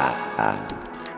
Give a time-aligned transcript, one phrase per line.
[0.00, 1.09] 啊啊。